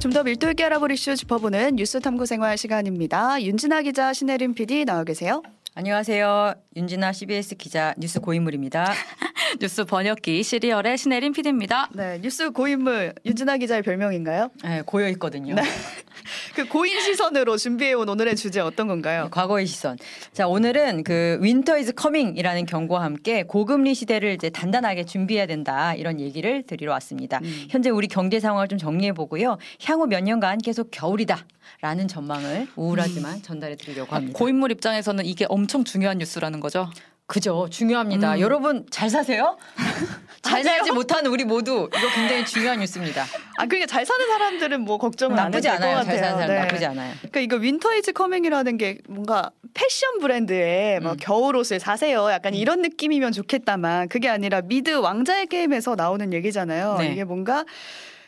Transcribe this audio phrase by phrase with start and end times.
[0.00, 3.42] 좀 더 밀도 있게 알아볼 이슈 짚어보는 뉴스 탐구 생활 시간입니다.
[3.42, 5.42] 윤진아 기자, 신혜림 PD 나와 계세요.
[5.74, 6.54] 안녕하세요.
[6.76, 8.92] 윤진아 CBS 기자 뉴스 고인물입니다.
[9.60, 11.88] 뉴스 번역기 씨리얼의 신혜림 PD입니다.
[11.92, 14.50] 네, 뉴스 고인물 윤진아 기자의 별명인가요?
[14.64, 15.54] 네, 고여 있거든요.
[15.54, 15.62] 네.
[16.54, 19.24] 그 고인 시선으로 준비해온 오늘의 주제 어떤 건가요?
[19.24, 19.98] 네, 과거의 시선.
[20.32, 26.18] 자, 오늘은 그 winter is coming이라는 경고와 함께 고금리 시대를 이제 단단하게 준비해야 된다 이런
[26.18, 27.38] 얘기를 드리러 왔습니다.
[27.42, 27.66] 음.
[27.70, 29.58] 현재 우리 경제 상황을 좀 정리해 보고요.
[29.84, 31.46] 향후 몇 년간 계속 겨울이다
[31.82, 34.38] 라는 전망을 우울하지만 전달해 드리려고 합니다.
[34.38, 36.88] 고인물 입장에서는 이게 엄청 중요한 뉴스라는 거죠.
[37.26, 37.66] 그죠.
[37.70, 38.34] 중요합니다.
[38.34, 38.40] 음.
[38.40, 39.56] 여러분 잘 사세요?
[40.42, 40.62] 잘.
[40.62, 43.24] 살지 못하는 우리 모두 이거 굉장히 중요한 뉴스입니다.
[43.58, 45.96] 아, 그러니까 잘 사는 사람들은 뭐 걱정은 안 나쁘지 될것 않아요.
[45.96, 46.16] 같아요.
[46.16, 46.60] 잘 사는 사람 네.
[46.62, 47.14] 나쁘지 않아요.
[47.18, 51.16] 그러니까 이거 winter is coming이라는 게 뭔가 패션 브랜드에 뭐 음.
[51.20, 52.30] 겨울 옷을 사세요.
[52.30, 56.96] 약간 이런 느낌이면 좋겠다만 그게 아니라 미드 왕좌의 게임에서 나오는 얘기잖아요.
[56.98, 57.12] 네.
[57.12, 57.64] 이게 뭔가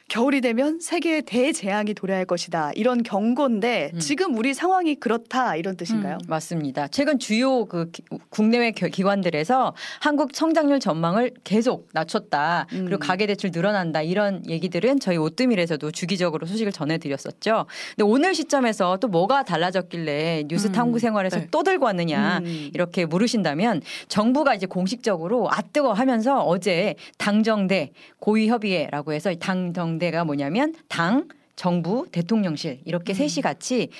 [0.08, 2.72] 겨울이 되면 세계에 대재앙이 도래할 것이다.
[2.74, 3.98] 이런 경고인데 음.
[3.98, 6.16] 지금 우리 상황이 그렇다 이런 뜻인가요?
[6.26, 6.88] 맞습니다.
[6.88, 12.66] 최근 주요 그 기- 국내외 겨- 기관들에서 한국 성장률 전망을 계속 낮췄다.
[12.72, 12.86] 음.
[12.86, 14.00] 그리고 가계 대출 늘어난다.
[14.00, 17.66] 이런 얘기들은 저희 오뜨밀에서도 주기적으로 소식을 전해 드렸었죠.
[17.94, 20.72] 근데 오늘 시점에서 또 뭐가 달라졌길래 뉴스 음.
[20.72, 21.48] 탐구 생활에서 네.
[21.50, 22.70] 또 들고 왔느냐 음.
[22.72, 29.97] 이렇게 물으신다면 정부가 이제 공식적으로 아 뜨거 하면서 어제 당정대 고위 협의회라고 해서 이 당정
[29.98, 33.90] 대가 뭐냐면 당 정부 대통령실 이렇게 셋이 같이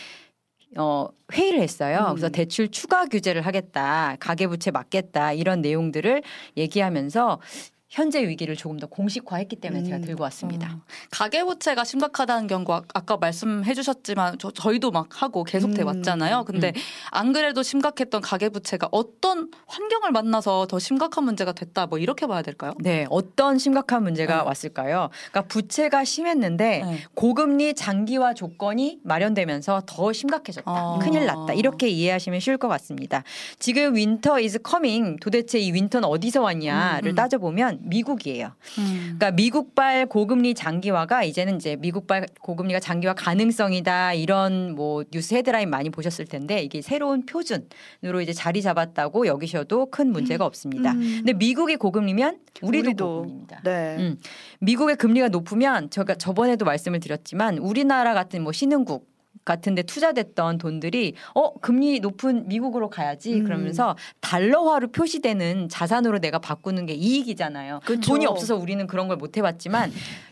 [0.77, 2.07] 어 회의를 했어요.
[2.09, 2.15] 음.
[2.15, 6.23] 그래서 대출 추가 규제를 하겠다, 가계부채 막겠다 이런 내용들을
[6.57, 7.41] 얘기하면서
[7.89, 10.03] 현재 위기를 조금 더 공식화했기 때문에 제가 음.
[10.03, 10.75] 들고 왔습니다.
[10.75, 15.87] 어, 가계부채가 심각하다는 경고 아- 아까 말씀해주셨지만 저, 저희도 막 하고 계속 돼 음.
[15.87, 16.45] 왔잖아요.
[16.45, 16.75] 근데
[17.11, 22.73] 안 그래도 심각했던 가계부채가 어떤 환경을 만나서 더 심각한 문제가 됐다 뭐 이렇게 봐야 될까요?
[22.79, 24.43] 네, 어떤 심각한 문제가 네.
[24.43, 25.09] 왔을까요?
[25.31, 26.99] 그러니까 부채가 심했는데 네.
[27.15, 30.71] 고금리 장기화 조건이 마련되면서 더 심각해졌다.
[30.71, 30.99] 아.
[31.01, 31.55] 큰일 났다.
[31.55, 33.25] 이렇게 이해하시면 쉬울 것 같습니다.
[33.59, 37.15] 지금 Winter is coming 도대체 이 winter는 어디서 왔냐를 음, 음.
[37.15, 38.53] 따져보면 미국이에요.
[38.79, 39.17] 음.
[39.19, 45.91] 그러니까 미국발 고금리 장기화가 이제는 이제 미국발 고금리가 장기화 가능성이다 이런 뭐 뉴스 헤드라인 많이
[45.91, 50.93] 보셨을 텐데 이게 새로운 표준으로 이제 자리 잡았다고 여기셔도 큰 문제가 없습니다.
[50.93, 51.01] 음.
[51.19, 53.07] 근데 미국이 고금리면 우리도, 우리도.
[53.07, 53.61] 고금리입니다.
[53.65, 53.97] 네.
[53.99, 54.17] 음.
[54.61, 59.18] 미국의 금리가 높으면 제가 저번에도 말씀을 드렸지만 우리나라 같은 뭐 신흥국
[59.49, 63.45] 같은데 투자됐던 돈들이 어 금리 높은 미국으로 가야지 음.
[63.45, 67.81] 그러면서 달러화로 표시되는 자산으로 내가 바꾸는 게 이익이잖아요.
[67.85, 68.01] 그쵸.
[68.13, 69.91] 돈이 없어서 우리는 그런 걸 못 해봤지만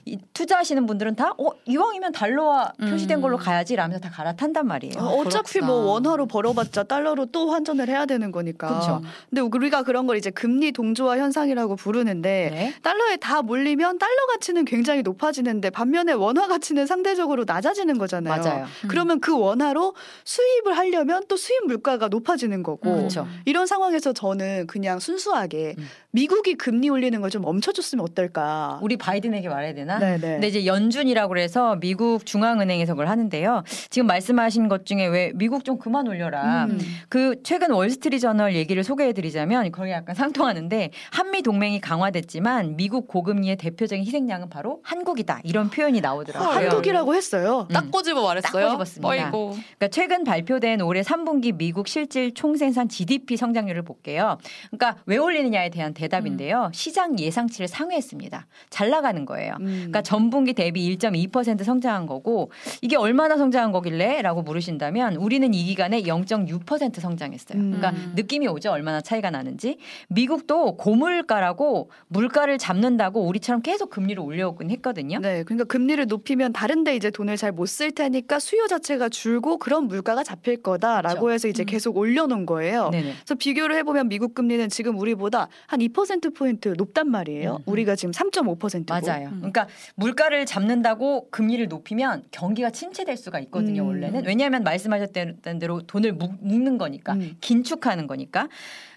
[0.09, 3.23] 이 투자하시는 분들은 다 어 이왕이면 달러화 표시된 음.
[3.23, 4.95] 걸로 가야지 라면서 다 갈아탄단 말이에요.
[4.99, 5.67] 어, 어차피 그렇구나.
[5.67, 8.79] 뭐 원화로 벌어봤자 달러로 또 환전을 해야 되는 거니까.
[8.79, 9.03] 그쵸.
[9.29, 12.75] 근데 우리가 그런 걸 이제 금리 동조화 현상이라고 부르는데 네.
[12.83, 18.43] 달러에 다 몰리면 달러 가치는 굉장히 높아지는데 반면에 원화 가치는 상대적으로 낮아지는 거잖아요.
[18.43, 18.67] 맞아요.
[18.89, 19.95] 그러면 그 원화로
[20.25, 22.97] 수입을 하려면 또 수입 물가가 높아지는 거고 음.
[22.99, 23.27] 그렇죠.
[23.45, 25.89] 이런 상황에서 저는 그냥 순수하게 음.
[26.13, 28.79] 미국이 금리 올리는 걸 좀 멈춰줬으면 어떨까.
[28.83, 29.96] 우리 바이든에게 말해야 되나?
[29.99, 30.19] 네네.
[30.19, 33.63] 근데 이제 연준이라고 그래서 미국 중앙은행에서 그걸 하는데요.
[33.91, 36.67] 지금 말씀하신 것 중에 왜 미국 좀 그만 올려라.
[36.67, 36.79] 음.
[37.09, 44.05] 그 최근 월스트리 저널 얘기를 소개해드리자면 거기 약간 상통하는데 한미 동맹이 강화됐지만 미국 고금리의 대표적인
[44.05, 46.49] 희생양은 바로 한국이다 이런 표현이 나오더라고요.
[46.49, 47.67] 한국이라고 했어요.
[47.71, 47.73] 음.
[47.73, 48.53] 딱 꼬집어 말했어요.
[48.53, 49.09] 딱 꼬집었습니다.
[49.09, 49.51] 어이고.
[49.51, 54.39] 그러니까 최근 발표된 올해 3분기 미국 실질 총생산 GDP 성장률을 볼게요.
[54.71, 56.71] 그러니까 왜 올리느냐에 대한 대답인데요.
[56.73, 58.47] 시장 예상치를 상회했습니다.
[58.71, 59.57] 잘 나가는 거예요.
[59.61, 59.86] 음.
[59.87, 62.51] 그러니까 전분기 대비 1.2% 성장한 거고
[62.83, 67.59] 이게 얼마나 성장한 거길래?라고 물으신다면 우리는 이 기간에 0.6% 성장했어요.
[67.59, 67.73] 음.
[67.77, 68.71] 그러니까 느낌이 오죠.
[68.71, 69.79] 얼마나 차이가 나는지.
[70.09, 75.19] 미국도 고물가라고 물가를 잡는다고 우리처럼 계속 금리를 올려오긴 했거든요.
[75.21, 79.87] 네, 그러니까 금리를 높이면 다른데 이제 돈을 잘 못 쓸 테니까 수요 자체가 줄고 그런
[79.89, 81.33] 물가가 잡힐 거다라고 그렇죠.
[81.35, 81.67] 해서 이제 음.
[81.67, 82.91] 계속 올려놓은 거예요.
[82.91, 83.13] 네네.
[83.25, 87.53] 그래서 비교를 해보면 미국 금리는 지금 우리보다 한 2% 포인트 높단 말이에요.
[87.53, 87.63] 음, 음.
[87.67, 88.85] 우리가 지금 3.5%고.
[88.87, 89.29] 맞아요.
[89.29, 89.37] 음.
[89.39, 93.83] 그러니까 물가를 잡는다고 금리를 높이면 경기가 침체될 수가 있거든요.
[93.83, 93.89] 음.
[93.89, 97.37] 원래는 왜냐하면 말씀하셨던 대로 돈을 묵, 는 거니까 음.
[97.41, 98.49] 긴축하는 거니까.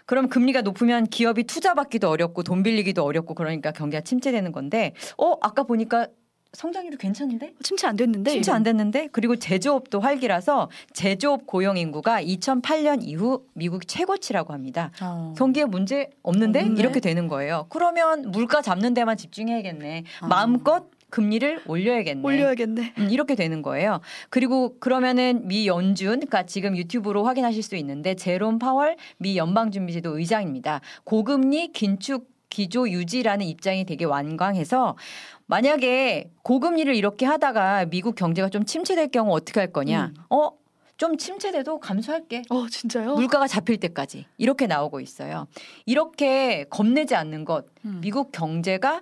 [0.06, 5.62] 그럼 금리가 높으면 기업이 투자받기도 어렵고 돈 빌리기도 어렵고 그러니까 경기가 침체되는 건데 어 아까
[5.62, 6.08] 보니까
[6.54, 7.54] 성장률이 괜찮은데?
[7.62, 8.32] 침체 안 됐는데.
[8.32, 9.10] 침체 안 됐는데?
[9.12, 14.92] 그리고 제조업도 활기라서 제조업 고용 인구가 2008년 이후 미국 최고치라고 합니다.
[15.02, 15.34] 어.
[15.38, 16.80] 경기에 문제 없는데 없네.
[16.80, 17.68] 이렇게 되는 거예요.
[17.70, 20.04] 그러면 물가 잡는 데만 집중해야겠네.
[20.22, 20.28] 아.
[20.28, 22.22] 마음껏 금리를 올려야겠네.
[22.24, 22.94] 올려야겠네.
[22.98, 24.00] 음, 이렇게 되는 거예요.
[24.30, 30.82] 그리고 그러면은 미 연준, 그러니까 지금 유튜브로 확인하실 수 있는데 제롬 파월 미 연방준비제도 의장입니다.
[31.04, 34.98] 고금리 긴축 기조 유지라는 입장이 되게 완강해서
[35.46, 40.12] 만약에 고금리를 이렇게 하다가 미국 경제가 좀 침체될 경우 어떻게 할 거냐?
[40.16, 40.24] 음.
[40.30, 40.52] 어?
[40.98, 42.42] 좀 침체돼도 감수할게.
[42.50, 43.16] 어 진짜요?
[43.16, 45.48] 물가가 잡힐 때까지 이렇게 나오고 있어요.
[45.86, 48.00] 이렇게 겁내지 않는 것 음.
[48.02, 49.02] 미국 경제가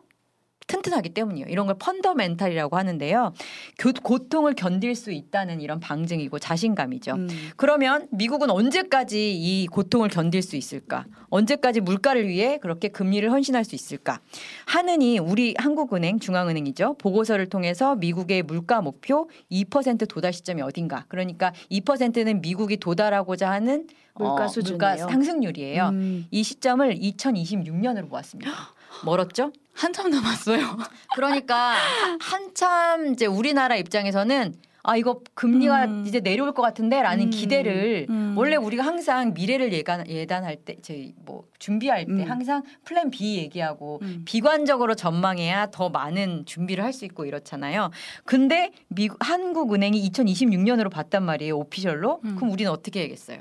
[0.67, 1.47] 튼튼하기 때문이에요.
[1.49, 3.33] 이런 걸 펀더멘탈이라고 하는데요.
[3.79, 7.13] 교- 고통을 견딜 수 있다는 이런 방증이고 자신감이죠.
[7.13, 7.27] 음.
[7.55, 11.05] 그러면 미국은 언제까지 이 고통을 견딜 수 있을까?
[11.29, 14.19] 언제까지 물가를 위해 그렇게 금리를 헌신할 수 있을까?
[14.65, 16.95] 하느니 우리 한국은행 중앙은행이죠.
[16.97, 21.05] 보고서를 통해서 미국의 물가 목표 2% 도달 시점이 어딘가?
[21.07, 24.77] 그러니까 2%는 미국이 도달하고자 하는 물가 어, 수준이에요.
[24.77, 25.89] 물가 상승률이에요.
[25.89, 26.25] 음.
[26.31, 28.51] 이 시점을 2026년으로 보았습니다.
[29.05, 29.51] 멀었죠?
[29.73, 30.59] 한참 남았어요.
[31.15, 36.03] 그러니까 하- 한참 이제 우리나라 입장에서는 아 이거 금리가 음.
[36.07, 37.29] 이제 내려올 것 같은데라는 음.
[37.29, 38.33] 기대를 음.
[38.37, 42.23] 원래 우리가 항상 미래를 예단, 예단할 때, 저희 뭐 준비할 때 음.
[42.25, 44.21] 항상 플랜 B 얘기하고 음.
[44.25, 47.91] 비관적으로 전망해야 더 많은 준비를 할 수 있고 이렇잖아요.
[48.23, 52.21] 근데 미국 한국은행이 2026년으로 봤단 말이에요 오피셜로.
[52.23, 52.35] 음.
[52.37, 53.39] 그럼 우리는 어떻게 해야겠어요?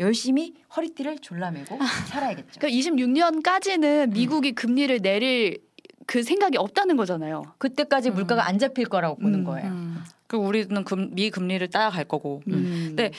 [0.00, 2.58] 열심히 허리띠를 졸라매고 살아야겠죠.
[2.58, 5.58] 그러니까 26년까지는 미국이 금리를 내릴
[6.06, 7.44] 그 생각이 없다는 거잖아요.
[7.58, 8.14] 그때까지 음.
[8.14, 9.44] 물가가 안 잡힐 거라고 보는 음.
[9.44, 9.68] 거예요.
[9.68, 10.02] 음.
[10.26, 12.42] 그 우리는 금, 미 금리를 따라갈 거고.
[12.48, 12.94] 음.
[12.96, 13.12] 네.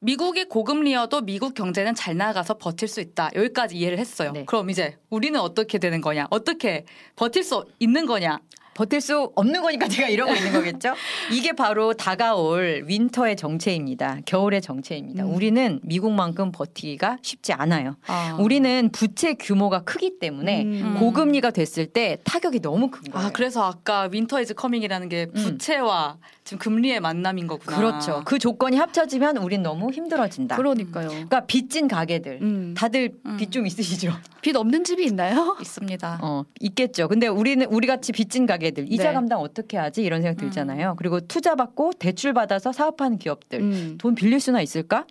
[0.00, 3.30] 미국이 고금리여도 미국 경제는 잘 나가서 버틸 수 있다.
[3.36, 4.32] 여기까지 이해를 했어요.
[4.32, 4.44] 네.
[4.44, 6.26] 그럼 이제 우리는 어떻게 되는 거냐?
[6.30, 6.84] 어떻게
[7.14, 8.40] 버틸 수 있는 거냐?
[8.74, 10.94] 버틸 수 없는 거니까 제가 이러고 있는 거겠죠.
[11.30, 14.18] 이게 바로 다가올 winter의 정체입니다.
[14.24, 15.24] 겨울의 정체입니다.
[15.24, 15.34] 음.
[15.34, 17.96] 우리는 미국만큼 버티기가 쉽지 않아요.
[18.06, 18.36] 아.
[18.40, 20.96] 우리는 부채 규모가 크기 때문에 음.
[20.98, 23.28] 고금리가 됐을 때 타격이 너무 큰 거예요.
[23.28, 27.76] 아, 그래서 아까 Winter is coming이라는 게 부채와 지금 금리의 만남인 거구나.
[27.76, 28.22] 그렇죠.
[28.24, 30.56] 그 조건이 합쳐지면 우린 너무 힘들어진다.
[30.56, 31.08] 그러니까요.
[31.08, 32.74] 그러니까 빚진 가게들 음.
[32.76, 33.36] 다들 음.
[33.36, 34.12] 빚좀 있으시죠?
[34.40, 35.56] 빚 없는 집이 있나요?
[35.62, 36.18] 있습니다.
[36.22, 37.08] 어, 있겠죠.
[37.08, 39.12] 근데 우리는 우리 같이 빚진 가게 들 이자 네.
[39.12, 40.94] 감당 어떻게 하지 이런 생각 들잖아요.
[40.96, 43.98] 그리고 투자 받고 대출 받아서 사업하는 기업들 음.
[43.98, 45.06] 돈 빌릴 수나 있을까?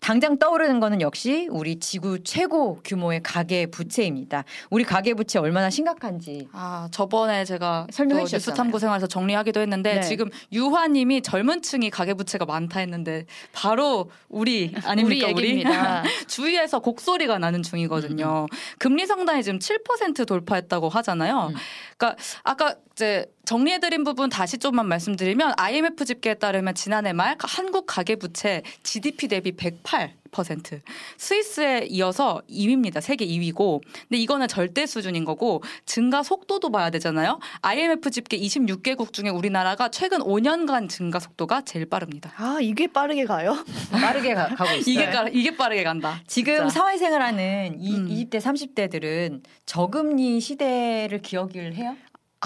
[0.00, 4.44] 당장 떠오르는 거는 역시 우리 지구 최고 규모의 가계 부채입니다.
[4.70, 8.38] 우리 가계 부채 얼마나 심각한지 아 저번에 제가 설명해 또 주셨잖아요.
[8.38, 10.00] 뉴스 탐구 생활에서 정리하기도 했는데 네.
[10.02, 16.02] 지금 유화님이 젊은 층이 가계 부채가 많다 했는데 바로 우리 아닙니까 우리 얘기입니다.
[16.26, 18.46] 주위에서 곡소리가 나는 중이거든요.
[18.78, 21.50] 금리 상단이 지금 7% 돌파했다고 하잖아요.
[21.50, 21.54] 음.
[21.96, 28.62] 그러니까 아까 이제 정리해드린 부분 다시 좀만 말씀드리면 IMF 집계에 따르면 지난해 말 한국 가계부채
[28.82, 30.80] GDP 대비 108%.
[31.16, 33.00] 스위스에 이어서 2위입니다.
[33.00, 33.80] 세계 2위고.
[34.08, 37.38] 근데 이거는 절대 수준인 거고 증가 속도도 봐야 되잖아요.
[37.62, 42.32] IMF 집계 26개국 중에 우리나라가 최근 5년간 증가 속도가 제일 빠릅니다.
[42.36, 43.56] 아 이게 빠르게 가요?
[43.92, 44.80] 빠르게 가, 고 있어요.
[44.92, 46.20] 이게 가- 이게 빠르게 간다.
[46.26, 46.68] 지금 진짜.
[46.70, 48.08] 사회생활하는 이, 음.
[48.08, 51.94] 20대 30대들은 저금리 시대를 기억을 해요?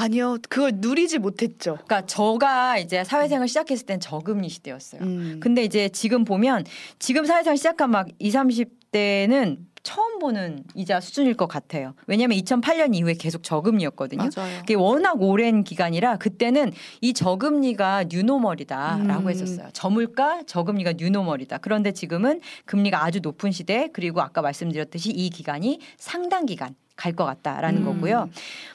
[0.01, 1.75] 아니요, 그걸 누리지 못했죠.
[1.85, 5.03] 그러니까 저가 이제 사회생활 시작했을 땐 저금리 시대였어요.
[5.03, 5.41] 음.
[5.43, 6.65] 근데 이제 지금 보면
[7.01, 9.59] 지금 사회생활 시작한 막 20, 30대는
[9.89, 11.95] 처음 보는 이자 수준일 것 같아요.
[12.07, 14.29] 왜냐하면 2008년 이후에 계속 저금리였거든요.
[14.37, 14.59] 맞아요.
[14.59, 19.31] 그게 워낙 오랜 기간이라 그때는 이 저금리가 뉴노멀이다라고 음.
[19.31, 19.69] 했었어요.
[19.73, 21.57] 저물가 저금리가 뉴노멀이다.
[21.59, 27.81] 그런데 지금은 금리가 아주 높은 시대 그리고 아까 말씀드렸듯이 이 기간이 상당 기간 갈것 같다라는
[27.81, 27.85] 음.
[27.87, 28.29] 거고요.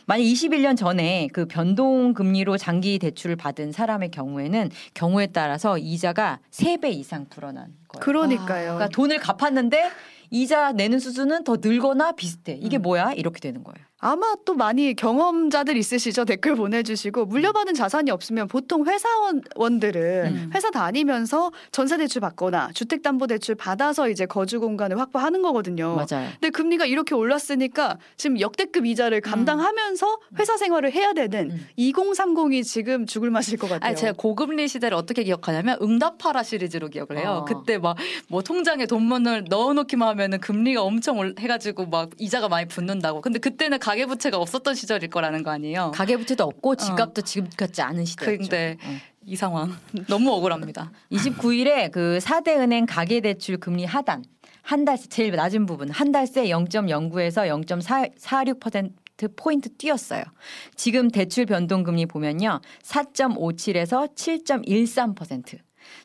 [0.07, 6.91] 만약 21년 전에 그 변동 금리로 장기 대출을 받은 사람의 경우에는 경우에 따라서 이자가 3배
[6.93, 8.03] 이상 불어난 거예요.
[8.03, 8.73] 그러니까요.
[8.75, 9.91] 그러니까 돈을 갚았는데
[10.33, 12.57] 이자 내는 수준은 더 늘거나 비슷해.
[12.59, 12.81] 이게 음.
[12.81, 13.13] 뭐야?
[13.13, 13.85] 이렇게 되는 거예요.
[14.03, 16.25] 아마 또 많이 경험자들 있으시죠?
[16.25, 20.51] 댓글 보내주시고 물려받은 자산이 없으면 보통 회사원들은 음.
[20.53, 25.95] 회사 다니면서 전세대출 받거나 주택담보대출 받아서 이제 거주 공간을 확보하는 거거든요.
[25.95, 26.29] 맞아요.
[26.33, 31.67] 근데 금리가 이렇게 올랐으니까 지금 역대급 이자를 감당하면서 회사 생활을 해야 되는 음.
[31.79, 33.87] 2030이 지금 죽을 맛일 것 같아요.
[33.87, 37.43] 아니 제가 고금리 시대를 어떻게 기억하냐면 응답하라 시리즈로 기억을 해요.
[37.43, 37.45] 어.
[37.45, 37.95] 그때 막
[38.27, 43.21] 뭐 통장에 돈문을 넣어놓기만 하면은 금리가 엄청 올, 해가지고 막 이자가 많이 붙는다고.
[43.21, 45.91] 근데 그때는 가 계부채가 없었던 시절일 거라는 거 아니에요.
[45.95, 48.37] 가계부채도 없고 집값도 지금 같지 않은 시대였죠.
[48.37, 48.97] 근데 어.
[49.25, 49.75] 이 상황
[50.07, 50.91] 너무 억울합니다.
[51.11, 54.23] 29일에 그 4대 은행 가계 대출 금리 하단
[54.61, 60.23] 한달 제일 낮은 부분 한 달새 0.09에서 0.46% 포인트 뛰었어요.
[60.75, 62.61] 지금 대출 변동 금리 보면요.
[62.81, 65.59] 4.57에서 7.13%.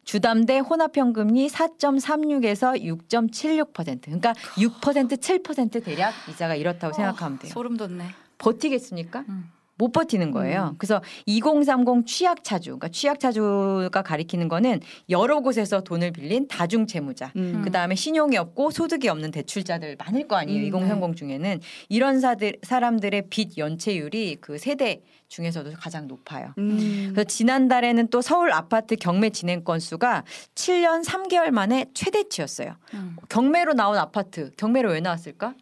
[0.05, 4.03] 주담대 혼합형금리 4.36에서 6.76%.
[4.03, 7.53] 그러니까 6% 7% 대략 이자가 이렇다고 생각하면 돼요.
[7.53, 8.09] 소름 돋네.
[8.39, 9.25] 버티겠습니까?
[9.29, 9.51] 음.
[9.79, 10.71] 못 버티는 거예요.
[10.73, 10.75] 음.
[10.77, 17.33] 그래서 2030 취약 차주, 그러니까 취약 차주가 가리키는 거는 여러 곳에서 돈을 빌린 다중 채무자,
[17.37, 17.63] 음.
[17.65, 20.61] 그 다음에 신용이 없고 소득이 없는 대출자들 많을 거 아니에요.
[20.61, 26.55] 음, 2030 중에는 이런 사들, 사람들의 빚 연체율이 그 세대 중에서도 가장 높아요.
[26.59, 27.11] 음.
[27.13, 32.75] 그래서 지난달에는 또 서울 아파트 경매 진행 건수가 7년 3개월 만에 최대치였어요.
[32.95, 33.17] 음.
[33.29, 35.55] 경매로 나온 아파트, 경매로 왜 나왔을까?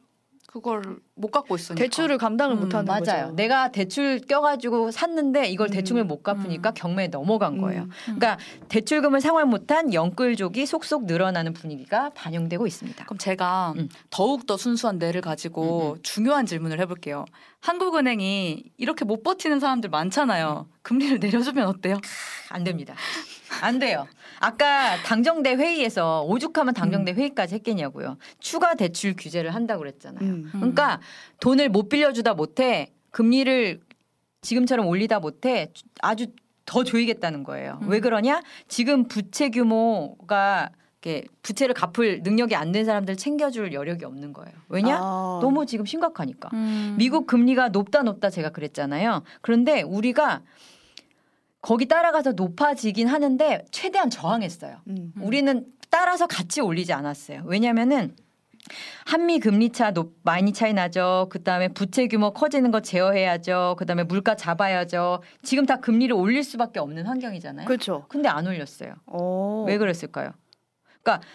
[0.56, 0.82] 그걸
[1.14, 1.82] 못 갖고 있으니까.
[1.82, 3.26] 대출을 감당을 음, 못 하는 맞아요.
[3.26, 3.32] 거죠.
[3.34, 5.70] 내가 대출 껴가지고 샀는데 이걸 음.
[5.70, 6.74] 대충을 못 갚으니까 음.
[6.74, 7.82] 경매에 넘어간 거예요.
[7.82, 7.90] 음.
[8.04, 13.04] 그러니까 대출금을 상환 못한 영끌족이 속속 늘어나는 분위기가 반영되고 있습니다.
[13.04, 13.90] 그럼 제가 음.
[14.08, 17.26] 더욱 더 순수한 뇌를 가지고 중요한 질문을 해볼게요.
[17.60, 20.68] 한국은행이 이렇게 못 버티는 사람들 많잖아요.
[20.80, 22.00] 금리를 내려주면 어때요?
[22.48, 22.94] 안 됩니다.
[23.62, 24.06] 안 돼요.
[24.40, 27.16] 아까 당정대 회의에서 오죽하면 당정대 음.
[27.16, 28.18] 회의까지 했겠냐고요.
[28.38, 30.28] 추가 대출 규제를 한다고 그랬잖아요.
[30.28, 30.48] 음.
[30.52, 31.00] 그러니까
[31.40, 33.80] 돈을 못 빌려주다 못해 금리를
[34.42, 35.72] 지금처럼 올리다 못해
[36.02, 36.26] 아주
[36.66, 37.78] 더 조이겠다는 거예요.
[37.82, 37.88] 음.
[37.88, 38.42] 왜 그러냐?
[38.68, 40.70] 지금 부채 규모가
[41.02, 44.52] 이렇게 부채를 갚을 능력이 안 된 사람들 챙겨줄 여력이 없는 거예요.
[44.68, 44.96] 왜냐?
[44.98, 45.38] 아.
[45.40, 46.50] 너무 지금 심각하니까.
[46.52, 46.96] 음.
[46.98, 49.22] 미국 금리가 높다 높다 제가 그랬잖아요.
[49.40, 50.42] 그런데 우리가
[51.60, 54.80] 거기 따라가서 높아지긴 하는데 최대한 저항했어요.
[54.88, 55.12] 음.
[55.16, 55.22] 음.
[55.22, 57.42] 우리는 따라서 같이 올리지 않았어요.
[57.46, 58.14] 왜냐면은
[59.06, 61.28] 한미 금리 차 높, 많이 차이 나죠.
[61.30, 63.76] 그 다음에 부채 규모 커지는 거 제어해야죠.
[63.78, 65.22] 그 다음에 물가 잡아야죠.
[65.42, 67.66] 지금 다 금리를 올릴 수밖에 없는 환경이잖아요.
[67.66, 68.04] 그렇죠.
[68.08, 68.94] 근데 안 올렸어요.
[69.06, 69.64] 어.
[69.68, 70.32] 왜 그랬을까요?
[71.02, 71.26] 그러니까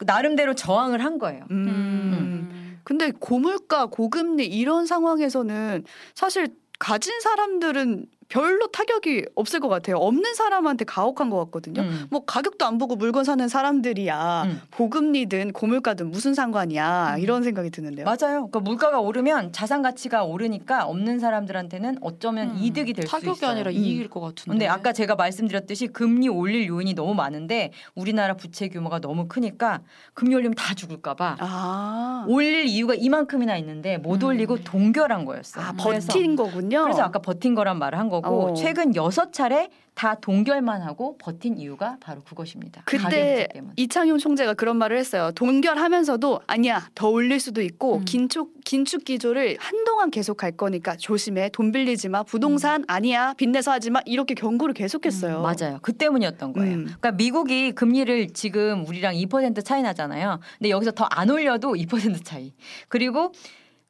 [0.00, 1.44] 나름대로 저항을 한 거예요.
[1.50, 1.66] 음.
[1.68, 2.80] 음.
[2.84, 9.96] 근데 고물가, 고금리 이런 상황에서는 사실 가진 사람들은 별로 타격이 없을 것 같아요.
[9.98, 11.82] 없는 사람한테 가혹한 것 같거든요.
[11.82, 12.06] 음.
[12.10, 14.60] 뭐 가격도 안 보고 물건 사는 사람들이야 음.
[14.76, 17.20] 고금리든 고물가든 무슨 상관이야 음.
[17.20, 18.04] 이런 생각이 드는데요.
[18.04, 18.48] 맞아요.
[18.48, 22.56] 그러니까 물가가 오르면 자산 가치가 오르니까 없는 사람들한테는 어쩌면 음.
[22.58, 23.20] 이득이 될 수 있어요.
[23.34, 23.76] 타격이 아니라 음.
[23.76, 24.50] 이익일 것 같은데.
[24.50, 29.80] 근데 아까 제가 말씀드렸듯이 금리 올릴 요인이 너무 많은데 우리나라 부채 규모가 너무 크니까
[30.14, 34.28] 금리 올리면 다 죽을까봐 아, 올릴 이유가 이만큼이나 있는데 못 음.
[34.28, 35.64] 올리고 동결한 거였어요.
[35.64, 36.82] 아 버틴 거군요.
[36.82, 38.54] 그래서 아까 버틴 거란 말을 한 거고 어.
[38.54, 42.82] 최근 여섯 차례 다 동결만 하고 버틴 이유가 바로 그것입니다.
[42.84, 43.48] 그때.
[43.76, 45.30] 이창용 총재가 그런 말을 했어요.
[45.34, 48.04] 동결하면서도 아니야 더 올릴 수도 있고 음.
[48.04, 53.88] 긴축 긴축 기조를 한동안 계속 갈 거니까 조심해 돈 빌리지 마 부동산 아니야 빚내서 하지
[53.90, 55.38] 마 이렇게 경고를 계속했어요.
[55.38, 55.78] 음, 맞아요.
[55.80, 56.74] 그 때문이었던 거예요.
[56.74, 56.84] 음.
[56.84, 60.40] 그러니까 미국이 금리를 지금 우리랑 2% 차이 나잖아요.
[60.58, 62.52] 근데 여기서 더 안 올려도 2% 차이.
[62.88, 63.32] 그리고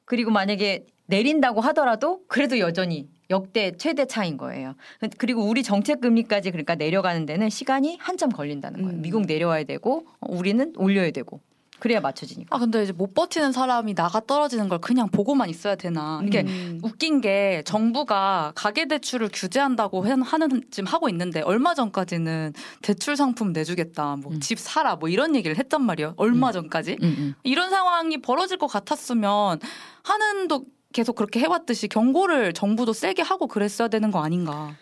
[0.04, 4.74] 그리고 만약에 내린다고 하더라도 그래도 여전히 역대 최대 차인 거예요.
[5.18, 8.98] 그리고 우리 정책 금리까지 그러니까 내려가는 데는 시간이 한참 걸린다는 거예요.
[8.98, 9.02] 음.
[9.02, 11.40] 미국 내려와야 되고 어, 우리는 올려야 되고
[11.78, 12.56] 그래야 맞춰지니까.
[12.56, 16.22] 아 근데 이제 못 버티는 사람이 나가 떨어지는 걸 그냥 보고만 있어야 되나?
[16.24, 16.80] 이게 음.
[16.82, 23.52] 웃긴 게 정부가 가계 대출을 규제한다고 해- 하는 지금 하고 있는데 얼마 전까지는 대출 상품
[23.52, 24.40] 내주겠다, 뭐 음.
[24.40, 26.14] 집 사라, 뭐 이런 얘기를 했단 말이에요.
[26.16, 26.52] 얼마 음.
[26.52, 27.34] 전까지 음, 음.
[27.42, 29.58] 이런 상황이 벌어질 것 같았으면
[30.02, 30.64] 하는 도
[30.96, 34.74] 계속 그렇게 해왔듯이 경고를 정부도 세게 하고 그랬어야 되는 거 아닌가?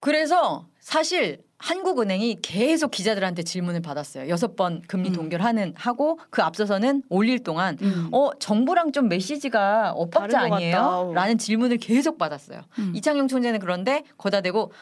[0.00, 4.30] 그래서 사실 한국은행이 계속 기자들한테 질문을 받았어요.
[4.30, 5.14] 여섯 번 금리 음.
[5.14, 8.08] 동결하는 하고 그 앞서서는 올릴 동안 음.
[8.12, 11.12] 어 정부랑 좀 메시지가 엇박자 아니에요?
[11.14, 12.62] 라는 질문을 계속 받았어요.
[12.78, 12.92] 음.
[12.94, 14.72] 이창용 총재는 그런데 거다 대고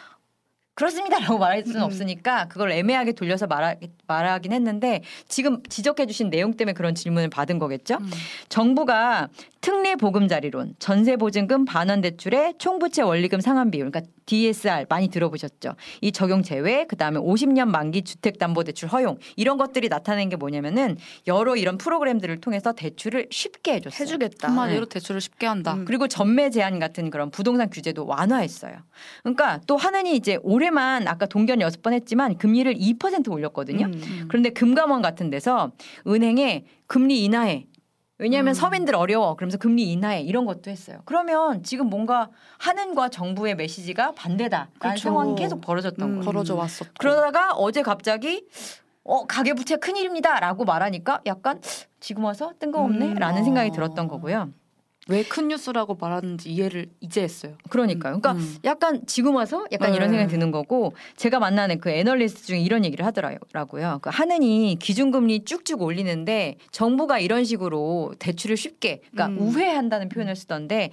[0.76, 1.85] 그렇습니다라고 말할 수는 음.
[1.85, 3.75] 없으니까 그걸 애매하게 돌려서 말하,
[4.07, 7.97] 말하긴 했는데 지금 지적해 주신 내용 때문에 그런 질문을 받은 거겠죠.
[7.99, 8.11] 음.
[8.50, 9.28] 정부가
[9.66, 15.75] 특례 보금자리론, 전세 보증금 반환 대출의 총부채 원리금 상환 비율, 그러니까 DSR 많이 들어보셨죠?
[16.00, 20.96] 이 적용 제외, 그 다음에 50년 만기 주택담보대출 허용 이런 것들이 나타낸 게 뭐냐면은
[21.26, 24.02] 여러 이런 프로그램들을 통해서 대출을 쉽게 해줬어요.
[24.02, 24.46] 해주겠다.
[24.46, 25.75] 한마디로 대출을 쉽게 한다.
[25.75, 25.85] 음.
[25.85, 28.76] 그리고 전매 제한 같은 그런 부동산 규제도 완화했어요.
[29.25, 33.87] 그러니까 또 하느니 이제 올해만 아까 동결 여섯 번 했지만 금리를 2% 올렸거든요.
[33.87, 33.92] 음.
[33.94, 34.25] 음.
[34.28, 35.73] 그런데 금감원 같은 데서
[36.06, 37.66] 은행에 금리 인하해.
[38.18, 38.54] 왜냐하면 음.
[38.54, 39.35] 서민들 어려워.
[39.35, 41.00] 그러면서 금리 인하해 이런 것도 했어요.
[41.04, 45.02] 그러면 지금 뭔가 하는과 정부의 메시지가 반대다 라는 그렇죠.
[45.02, 46.11] 상황이 계속 벌어졌던 음.
[46.16, 46.25] 거예요.
[46.25, 46.92] 벌어져 왔었고.
[46.99, 48.46] 그러다가 어제 갑자기
[49.04, 51.61] 어 가계부채 큰일입니다 라고 말하니까 약간
[52.00, 53.44] 지금 와서 뜬금없네라는 음.
[53.44, 53.73] 생각이 어.
[53.73, 54.50] 들었던 거고요.
[55.08, 57.52] 왜 큰 뉴스라고 말하는지 이해를 이제 했어요.
[57.68, 58.20] 그러니까요.
[58.20, 58.56] 그러니까 음.
[58.64, 59.96] 약간 지금 와서 약간 네.
[59.96, 63.98] 이런 생각이 드는 거고 제가 만나는 그 애널리스트 중에 이런 얘기를 하더라고요.
[64.02, 69.46] 그 하느니 기준금리 쭉쭉 올리는데 정부가 이런 식으로 대출을 쉽게 그러니까 음.
[69.46, 70.90] 우회한다는 표현을 쓰던데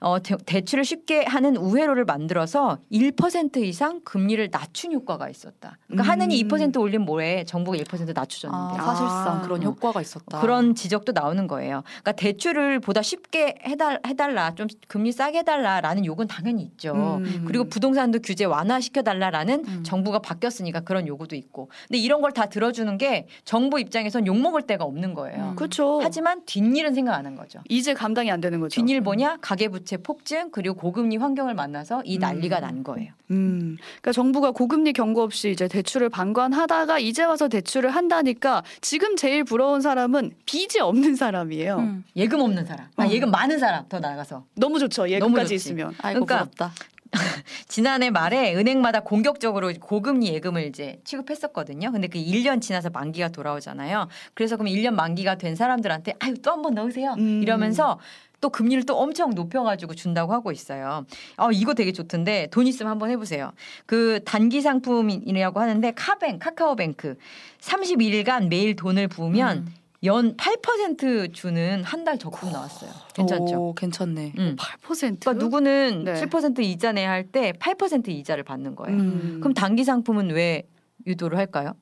[0.00, 5.78] 어, 대, 대출을 쉽게 하는 우회로를 만들어서 1% 이상 금리를 낮춘 효과가 있었다.
[5.86, 6.10] 그러니까 음.
[6.10, 9.40] 하느니 2% 올린 뭐에 정부가 1% 낮추셨는데 아, 사실상 아.
[9.42, 9.64] 그런 어.
[9.70, 10.40] 효과가 있었다.
[10.40, 11.82] 그런 지적도 나오는 거예요.
[11.84, 17.20] 그러니까 대출을 보다 쉽게 싸게 해달 해달라 좀 금리 싸게 해달라라는 요구는 당연히 있죠.
[17.24, 17.44] 음.
[17.46, 19.82] 그리고 부동산도 규제 완화시켜달라라는 음.
[19.84, 21.68] 정부가 바뀌었으니까 그런 요구도 있고.
[21.88, 25.50] 근데 이런 걸 다 들어주는 게 정부 입장에선 욕 먹을 데가 없는 거예요.
[25.50, 25.56] 음.
[25.56, 26.00] 그렇죠.
[26.02, 27.60] 하지만 뒷일은 생각 안 한 거죠.
[27.68, 28.74] 이제 감당이 안 되는 거죠.
[28.80, 29.38] 뒷일 뭐냐?
[29.40, 32.60] 가계부채 폭증 그리고 고금리 환경을 만나서 이 난리가 음.
[32.60, 33.12] 난 거예요.
[33.30, 39.44] 음, 그러니까 정부가 고금리 경고 없이 이제 대출을 방관하다가 이제 와서 대출을 한다니까 지금 제일
[39.44, 41.76] 부러운 사람은 빚이 없는 사람이에요.
[41.78, 42.04] 음.
[42.16, 43.08] 예금 없는 사람, 아, 어.
[43.10, 45.02] 예금 많은 사람 더 나가서 너무 좋죠.
[45.02, 45.54] 너무 예금까지.
[45.54, 45.94] 있으면.
[46.02, 46.72] 아이고 그러니까 부럽다.
[47.68, 51.92] 지난해 말에 은행마다 공격적으로 고금리 예금을 이제 취급했었거든요.
[51.92, 54.08] 근데 그 1년 지나서 만기가 돌아오잖아요.
[54.34, 57.14] 그래서 그럼 1년 만기가 된 사람들한테 아유 또 한 번 넣으세요.
[57.18, 57.40] 음.
[57.42, 58.00] 이러면서
[58.40, 61.06] 또 금리를 또 엄청 높여가지고 준다고 하고 있어요.
[61.38, 63.52] 어, 이거 되게 좋던데 돈 있으면 한번 해보세요.
[63.86, 67.16] 그 단기 상품이라고 하는데 카뱅, 카카오뱅크
[67.60, 69.74] 31일간 매일 돈을 부으면 음.
[70.04, 72.90] 연 8% 주는 한 달 적금 나왔어요.
[73.14, 73.68] 괜찮죠?
[73.68, 74.34] 오, 괜찮네.
[74.38, 74.56] 음.
[74.58, 75.20] 8%.
[75.20, 76.12] 그러니까 누구는 네.
[76.14, 78.96] 7% 이자 내야 할 때 8% 이자를 받는 거예요.
[78.98, 79.36] 음.
[79.40, 80.64] 그럼 단기 상품은 왜
[81.06, 81.72] 유도를 할까요?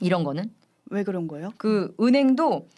[0.00, 0.50] 이런 거는
[0.90, 1.52] 왜 그런 거예요?
[1.58, 2.68] 그 은행도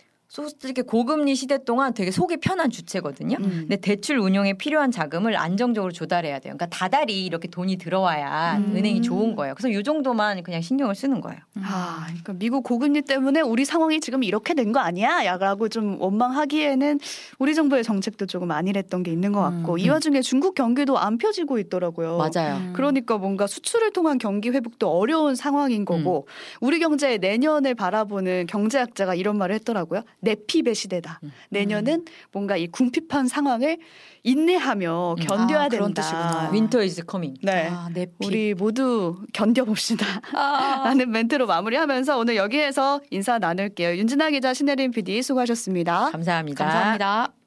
[0.40, 3.36] 솔직히 고금리 시대 동안 되게 속이 편한 주체거든요.
[3.40, 3.50] 음.
[3.62, 6.54] 근데 대출 운용에 필요한 자금을 안정적으로 조달해야 돼요.
[6.56, 8.76] 그러니까 다달이 이렇게 돈이 들어와야 음.
[8.76, 9.54] 은행이 좋은 거예요.
[9.56, 11.40] 그래서 이 정도만 그냥 신경을 쓰는 거예요.
[11.56, 15.24] 아, 그러니까 미국 고금리 때문에 우리 상황이 지금 이렇게 된 거 아니야?
[15.24, 17.00] 야라고 좀 원망하기에는
[17.40, 21.18] 우리 정부의 정책도 조금 안일했던 게 있는 것 같고 음, 이 와중에 중국 경기도 안
[21.18, 22.18] 펴지고 있더라고요.
[22.18, 22.56] 맞아요.
[22.58, 22.72] 음.
[22.76, 26.28] 그러니까 뭔가 수출을 통한 경기 회복도 어려운 상황인 거고
[26.60, 30.02] 우리 경제의 내년을 바라보는 경제학자가 이런 말을 했더라고요.
[30.20, 31.20] 내핍의 시대다.
[31.22, 31.32] 음.
[31.50, 33.78] 내년은 뭔가 이 궁핍한 상황을
[34.22, 35.26] 인내하며 음.
[35.26, 36.02] 견뎌야 아, 된다.
[36.02, 36.50] 뜻이구나.
[36.52, 37.34] Winter is coming.
[37.42, 37.68] 네.
[37.70, 37.88] 아.
[38.18, 40.06] 우리 모두 견뎌봅시다.
[40.34, 40.82] 아.
[40.84, 43.96] 라는 멘트로 마무리하면서 오늘 여기에서 인사 나눌게요.
[43.96, 46.10] 윤진아 기자, 신혜림 PD 수고하셨습니다.
[46.10, 46.64] 감사합니다.
[46.64, 47.39] 감사합니다.